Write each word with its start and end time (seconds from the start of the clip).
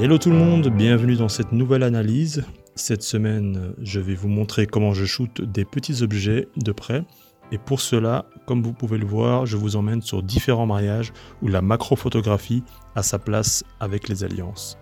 Hello 0.00 0.16
tout 0.16 0.30
le 0.30 0.36
monde, 0.36 0.68
bienvenue 0.68 1.16
dans 1.16 1.28
cette 1.28 1.50
nouvelle 1.50 1.82
analyse. 1.82 2.44
Cette 2.76 3.02
semaine, 3.02 3.74
je 3.82 3.98
vais 3.98 4.14
vous 4.14 4.28
montrer 4.28 4.68
comment 4.68 4.94
je 4.94 5.04
shoote 5.04 5.40
des 5.40 5.64
petits 5.64 6.04
objets 6.04 6.46
de 6.56 6.70
près. 6.70 7.04
Et 7.50 7.58
pour 7.58 7.80
cela, 7.80 8.26
comme 8.46 8.62
vous 8.62 8.72
pouvez 8.72 8.96
le 8.96 9.06
voir, 9.06 9.44
je 9.44 9.56
vous 9.56 9.74
emmène 9.74 10.00
sur 10.00 10.22
différents 10.22 10.66
mariages 10.66 11.12
où 11.42 11.48
la 11.48 11.62
macrophotographie 11.62 12.62
a 12.94 13.02
sa 13.02 13.18
place 13.18 13.64
avec 13.80 14.08
les 14.08 14.22
alliances. 14.22 14.78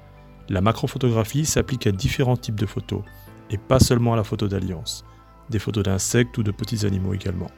La 0.51 0.61
macrophotographie 0.61 1.47
s'applique 1.47 1.87
à 1.87 1.93
différents 1.93 2.37
types 2.37 2.61
de 2.61 2.67
photos, 2.67 3.01
et 3.49 3.57
pas 3.57 3.81
seulement 3.81 4.13
à 4.13 4.17
la 4.17 4.25
photo 4.25 4.49
d'alliance, 4.49 5.03
des 5.49 5.59
photos 5.59 5.85
d'insectes 5.85 6.37
ou 6.37 6.43
de 6.43 6.51
petits 6.51 6.85
animaux 6.85 7.15
également. 7.15 7.51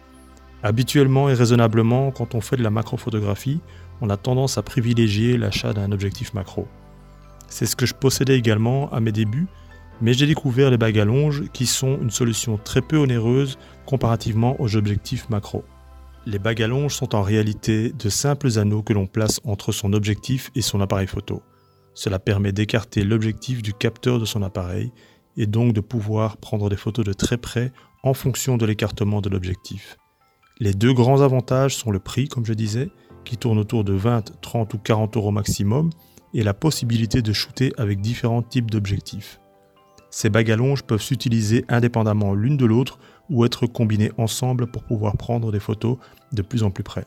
Habituellement 0.63 1.29
et 1.29 1.35
raisonnablement, 1.35 2.13
quand 2.13 2.37
on 2.37 2.41
fait 2.41 2.57
de 2.57 2.63
la 2.63 2.71
macrophotographie, 2.71 3.61
on 4.01 4.11
a 4.11 4.17
tendance 4.17 4.59
à 4.59 4.63
privilégier 4.63 5.37
l'achat 5.37 5.73
d'un 5.73 5.91
objectif 5.91 6.35
macro. 6.35 6.69
C'est 7.49 7.67
ce 7.67 7.77
que 7.77 7.87
je 7.87 7.95
possédais 7.95 8.39
également 8.39 8.91
à 8.93 9.01
mes 9.01 9.13
débuts, 9.13 9.47
mais 10.01 10.13
j'ai 10.13 10.27
découvert 10.27 10.71
les 10.71 10.79
bagues 10.79 10.99
à 10.99 11.05
longe 11.05 11.45
qui 11.53 11.67
sont 11.67 11.99
une 12.01 12.11
solution 12.11 12.57
très 12.57 12.83
peu 12.83 12.97
onéreuse 12.97 13.59
comparativement 13.87 14.57
aux 14.61 14.77
objectifs 14.77 15.29
macro. 15.29 15.65
Les 16.27 16.39
bagues 16.39 16.63
à 16.63 16.67
longe 16.67 16.95
sont 16.95 17.15
en 17.15 17.23
réalité 17.23 17.91
de 17.91 18.09
simples 18.09 18.59
anneaux 18.59 18.83
que 18.83 18.93
l'on 18.93 19.07
place 19.07 19.41
entre 19.45 19.73
son 19.73 19.93
objectif 19.93 20.51
et 20.55 20.63
son 20.63 20.81
appareil 20.81 21.07
photo. 21.07 21.43
Cela 21.95 22.19
permet 22.19 22.53
d'écarter 22.53 23.03
l'objectif 23.03 23.63
du 23.63 23.73
capteur 23.73 24.21
de 24.21 24.25
son 24.25 24.43
appareil 24.43 24.93
et 25.37 25.47
donc 25.47 25.73
de 25.73 25.81
pouvoir 25.81 26.37
prendre 26.37 26.69
des 26.69 26.77
photos 26.77 27.05
de 27.05 27.13
très 27.13 27.39
près 27.39 27.73
en 28.03 28.15
fonction 28.15 28.57
de 28.57 28.67
l'écartement 28.67 29.21
de 29.21 29.31
l'objectif. 29.31 29.97
Les 30.61 30.75
deux 30.75 30.93
grands 30.93 31.23
avantages 31.23 31.77
sont 31.77 31.91
le 31.91 31.99
prix, 31.99 32.29
comme 32.29 32.45
je 32.45 32.53
disais, 32.53 32.91
qui 33.25 33.37
tourne 33.37 33.59
autour 33.59 33.85
de 33.85 33.93
20, 33.93 34.41
30 34.41 34.75
ou 34.75 34.79
40 34.79 35.17
euros 35.17 35.31
maximum, 35.31 35.91
et 36.35 36.43
la 36.43 36.55
possibilité 36.55 37.23
de 37.23 37.33
shooter 37.33 37.73
avec 37.79 38.01
différents 38.01 38.43
types 38.43 38.71
d'objectifs. 38.71 39.41
Ces 40.11 40.31
bagues 40.31 40.51
à 40.51 40.57
peuvent 40.87 41.03
s'utiliser 41.03 41.65
indépendamment 41.69 42.35
l'une 42.35 42.57
de 42.57 42.65
l'autre 42.65 42.99
ou 43.29 43.45
être 43.45 43.67
combinées 43.67 44.13
ensemble 44.17 44.67
pour 44.67 44.85
pouvoir 44.85 45.17
prendre 45.17 45.53
des 45.53 45.61
photos 45.61 45.99
de 46.33 46.43
plus 46.43 46.63
en 46.63 46.71
plus 46.71 46.85
près. 46.85 47.05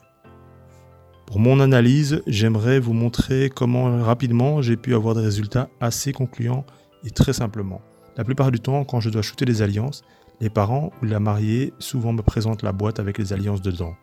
Pour 1.25 1.39
mon 1.39 1.59
analyse, 1.59 2.21
j'aimerais 2.27 2.79
vous 2.79 2.93
montrer 2.93 3.49
comment 3.49 4.03
rapidement 4.03 4.61
j'ai 4.61 4.75
pu 4.75 4.93
avoir 4.93 5.15
des 5.15 5.21
résultats 5.21 5.69
assez 5.79 6.11
concluants 6.11 6.65
et 7.05 7.09
très 7.09 7.33
simplement. 7.33 7.81
La 8.17 8.23
plupart 8.23 8.51
du 8.51 8.59
temps, 8.59 8.83
quand 8.83 8.99
je 8.99 9.09
dois 9.09 9.21
shooter 9.21 9.45
des 9.45 9.61
alliances, 9.61 10.03
les 10.41 10.49
parents 10.49 10.91
ou 11.01 11.05
la 11.05 11.19
mariée 11.19 11.73
souvent 11.79 12.13
me 12.13 12.21
présentent 12.21 12.63
la 12.63 12.73
boîte 12.73 12.99
avec 12.99 13.17
les 13.17 13.31
alliances 13.31 13.61
dedans. 13.61 13.95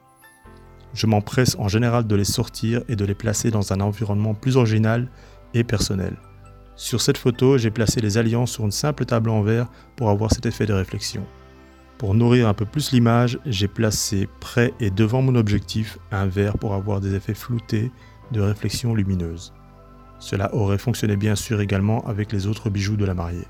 Je 0.95 1.07
m'empresse 1.07 1.57
en 1.59 1.69
général 1.69 2.07
de 2.07 2.17
les 2.17 2.25
sortir 2.25 2.83
et 2.89 2.97
de 2.97 3.05
les 3.05 3.15
placer 3.15 3.51
dans 3.51 3.73
un 3.73 3.81
environnement 3.81 4.35
plus 4.35 4.57
original 4.57 5.09
et 5.55 5.65
personnel. 5.65 6.17
Sur 6.77 7.01
cette 7.01 7.19
photo, 7.19 7.59
j'ai 7.59 7.71
placé 7.71 8.01
les 8.01 8.19
alliances 8.19 8.53
sur 8.53 8.65
une 8.65 8.71
simple 8.71 9.05
table 9.05 9.31
en 9.31 9.43
verre 9.43 9.69
pour 9.97 10.11
avoir 10.11 10.33
cet 10.33 10.47
effet 10.47 10.67
de 10.67 10.73
réflexion. 10.73 11.27
Pour 11.99 12.15
nourrir 12.15 12.47
un 12.47 12.55
peu 12.55 12.65
plus 12.65 12.93
l'image, 12.93 13.41
j'ai 13.45 13.67
placé 13.67 14.29
près 14.39 14.73
et 14.79 14.91
devant 14.91 15.21
mon 15.21 15.35
objectif 15.35 15.99
un 16.13 16.27
verre 16.27 16.57
pour 16.57 16.75
avoir 16.75 17.01
des 17.01 17.15
effets 17.15 17.35
floutés 17.35 17.91
de 18.31 18.41
réflexion 18.41 18.95
lumineuse. 18.95 19.53
Cela 20.21 20.55
aurait 20.55 20.79
fonctionné 20.79 21.17
bien 21.17 21.35
sûr 21.35 21.61
également 21.61 22.07
avec 22.07 22.33
les 22.33 22.47
autres 22.47 22.71
bijoux 22.71 22.97
de 22.97 23.05
la 23.05 23.15
mariée. 23.15 23.47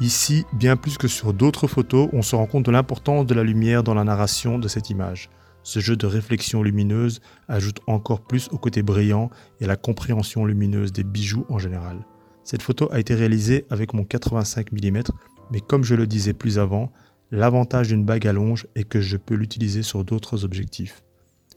Ici, 0.00 0.44
bien 0.52 0.76
plus 0.76 0.98
que 0.98 1.08
sur 1.08 1.32
d'autres 1.32 1.66
photos, 1.66 2.08
on 2.12 2.22
se 2.22 2.36
rend 2.36 2.46
compte 2.46 2.66
de 2.66 2.70
l'importance 2.70 3.26
de 3.26 3.34
la 3.34 3.42
lumière 3.42 3.82
dans 3.82 3.94
la 3.94 4.04
narration 4.04 4.58
de 4.58 4.68
cette 4.68 4.90
image. 4.90 5.28
Ce 5.68 5.80
jeu 5.80 5.96
de 5.96 6.06
réflexion 6.06 6.62
lumineuse 6.62 7.20
ajoute 7.46 7.80
encore 7.86 8.22
plus 8.22 8.48
au 8.52 8.56
côté 8.56 8.82
brillant 8.82 9.28
et 9.60 9.66
à 9.66 9.68
la 9.68 9.76
compréhension 9.76 10.46
lumineuse 10.46 10.92
des 10.92 11.04
bijoux 11.04 11.44
en 11.50 11.58
général. 11.58 12.06
Cette 12.42 12.62
photo 12.62 12.88
a 12.90 12.98
été 12.98 13.14
réalisée 13.14 13.66
avec 13.68 13.92
mon 13.92 14.02
85 14.02 14.72
mm, 14.72 15.02
mais 15.50 15.60
comme 15.60 15.84
je 15.84 15.94
le 15.94 16.06
disais 16.06 16.32
plus 16.32 16.58
avant, 16.58 16.90
l'avantage 17.30 17.88
d'une 17.88 18.06
bague 18.06 18.26
à 18.26 18.32
longe 18.32 18.66
est 18.76 18.84
que 18.84 19.02
je 19.02 19.18
peux 19.18 19.34
l'utiliser 19.34 19.82
sur 19.82 20.04
d'autres 20.04 20.46
objectifs. 20.46 21.02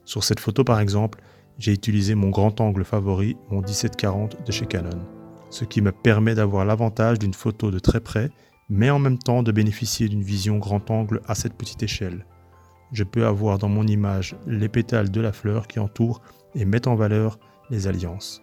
Sur 0.03 0.25
cette 0.25 0.41
photo 0.41 0.65
par 0.65 0.81
exemple, 0.81 1.21
j'ai 1.57 1.71
utilisé 1.71 2.13
mon 2.13 2.31
grand 2.31 2.59
angle 2.59 2.83
favori, 2.83 3.37
mon 3.49 3.61
1740 3.61 4.45
de 4.45 4.51
chez 4.51 4.65
Canon 4.65 5.07
ce 5.51 5.65
qui 5.65 5.81
me 5.81 5.91
permet 5.91 6.33
d'avoir 6.33 6.65
l'avantage 6.65 7.19
d'une 7.19 7.33
photo 7.33 7.71
de 7.71 7.79
très 7.79 7.99
près, 7.99 8.31
mais 8.69 8.89
en 8.89 8.99
même 8.99 9.19
temps 9.19 9.43
de 9.43 9.51
bénéficier 9.51 10.07
d'une 10.07 10.23
vision 10.23 10.57
grand 10.57 10.89
angle 10.89 11.21
à 11.27 11.35
cette 11.35 11.55
petite 11.55 11.83
échelle. 11.83 12.25
Je 12.91 13.03
peux 13.03 13.25
avoir 13.25 13.57
dans 13.57 13.69
mon 13.69 13.87
image 13.87 14.35
les 14.47 14.69
pétales 14.69 15.11
de 15.11 15.21
la 15.21 15.31
fleur 15.31 15.67
qui 15.67 15.79
entourent 15.79 16.21
et 16.55 16.65
mettent 16.65 16.87
en 16.87 16.95
valeur 16.95 17.39
les 17.69 17.87
alliances. 17.87 18.41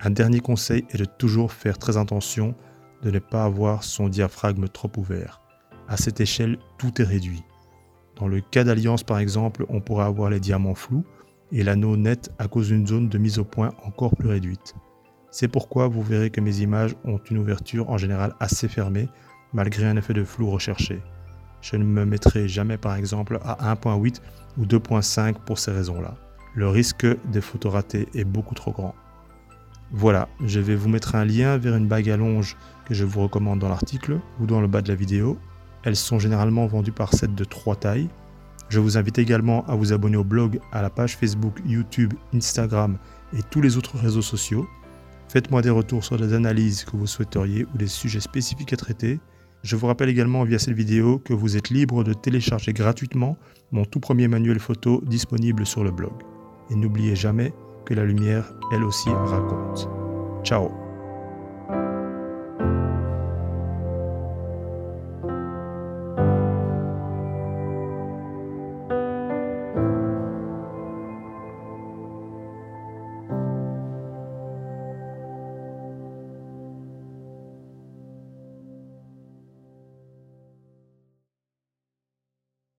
Un 0.00 0.10
dernier 0.10 0.40
conseil 0.40 0.84
est 0.90 0.98
de 0.98 1.04
toujours 1.04 1.52
faire 1.52 1.78
très 1.78 1.96
attention 1.96 2.54
de 3.02 3.10
ne 3.10 3.18
pas 3.18 3.44
avoir 3.44 3.82
son 3.82 4.08
diaphragme 4.08 4.68
trop 4.68 4.90
ouvert. 4.96 5.40
À 5.88 5.96
cette 5.96 6.20
échelle, 6.20 6.58
tout 6.78 7.00
est 7.00 7.04
réduit. 7.04 7.42
Dans 8.16 8.28
le 8.28 8.40
cas 8.40 8.64
d'alliance 8.64 9.02
par 9.02 9.18
exemple, 9.18 9.66
on 9.68 9.80
pourrait 9.80 10.06
avoir 10.06 10.30
les 10.30 10.40
diamants 10.40 10.74
flous 10.74 11.04
et 11.52 11.62
l'anneau 11.62 11.96
net 11.96 12.30
à 12.38 12.48
cause 12.48 12.68
d'une 12.68 12.86
zone 12.86 13.08
de 13.08 13.18
mise 13.18 13.38
au 13.38 13.44
point 13.44 13.72
encore 13.84 14.16
plus 14.16 14.28
réduite. 14.28 14.74
C'est 15.30 15.48
pourquoi 15.48 15.88
vous 15.88 16.02
verrez 16.02 16.30
que 16.30 16.40
mes 16.40 16.60
images 16.60 16.96
ont 17.04 17.18
une 17.30 17.38
ouverture 17.38 17.90
en 17.90 17.98
général 17.98 18.34
assez 18.40 18.68
fermée, 18.68 19.08
malgré 19.52 19.86
un 19.86 19.96
effet 19.96 20.14
de 20.14 20.24
flou 20.24 20.50
recherché. 20.50 21.02
Je 21.68 21.74
ne 21.74 21.82
me 21.82 22.04
mettrai 22.04 22.46
jamais 22.46 22.76
par 22.76 22.94
exemple 22.94 23.40
à 23.42 23.74
1.8 23.74 24.20
ou 24.56 24.66
2.5 24.66 25.34
pour 25.44 25.58
ces 25.58 25.72
raisons-là. 25.72 26.14
Le 26.54 26.68
risque 26.68 27.06
des 27.32 27.40
photos 27.40 27.72
ratées 27.72 28.08
est 28.14 28.22
beaucoup 28.22 28.54
trop 28.54 28.70
grand. 28.70 28.94
Voilà, 29.90 30.28
je 30.44 30.60
vais 30.60 30.76
vous 30.76 30.88
mettre 30.88 31.16
un 31.16 31.24
lien 31.24 31.58
vers 31.58 31.74
une 31.74 31.88
bague 31.88 32.08
à 32.08 32.16
longe 32.16 32.56
que 32.84 32.94
je 32.94 33.04
vous 33.04 33.20
recommande 33.20 33.58
dans 33.58 33.68
l'article 33.68 34.20
ou 34.40 34.46
dans 34.46 34.60
le 34.60 34.68
bas 34.68 34.80
de 34.80 34.86
la 34.86 34.94
vidéo. 34.94 35.38
Elles 35.82 35.96
sont 35.96 36.20
généralement 36.20 36.68
vendues 36.68 36.92
par 36.92 37.12
set 37.12 37.34
de 37.34 37.44
3 37.44 37.74
tailles. 37.74 38.08
Je 38.68 38.78
vous 38.78 38.96
invite 38.96 39.18
également 39.18 39.66
à 39.66 39.74
vous 39.74 39.92
abonner 39.92 40.16
au 40.16 40.24
blog, 40.24 40.60
à 40.70 40.82
la 40.82 40.90
page 40.90 41.16
Facebook, 41.16 41.60
YouTube, 41.66 42.14
Instagram 42.32 42.96
et 43.36 43.42
tous 43.42 43.60
les 43.60 43.76
autres 43.76 43.98
réseaux 43.98 44.22
sociaux. 44.22 44.68
Faites-moi 45.28 45.62
des 45.62 45.70
retours 45.70 46.04
sur 46.04 46.16
les 46.16 46.32
analyses 46.32 46.84
que 46.84 46.96
vous 46.96 47.08
souhaiteriez 47.08 47.66
ou 47.74 47.76
des 47.76 47.88
sujets 47.88 48.20
spécifiques 48.20 48.72
à 48.72 48.76
traiter. 48.76 49.18
Je 49.66 49.74
vous 49.74 49.88
rappelle 49.88 50.08
également 50.08 50.44
via 50.44 50.60
cette 50.60 50.76
vidéo 50.76 51.18
que 51.18 51.34
vous 51.34 51.56
êtes 51.56 51.70
libre 51.70 52.04
de 52.04 52.12
télécharger 52.12 52.72
gratuitement 52.72 53.36
mon 53.72 53.84
tout 53.84 53.98
premier 53.98 54.28
manuel 54.28 54.60
photo 54.60 55.02
disponible 55.04 55.66
sur 55.66 55.82
le 55.82 55.90
blog. 55.90 56.12
Et 56.70 56.76
n'oubliez 56.76 57.16
jamais 57.16 57.52
que 57.84 57.92
la 57.92 58.04
lumière, 58.04 58.52
elle 58.72 58.84
aussi, 58.84 59.08
raconte. 59.08 59.88
Ciao 60.44 60.85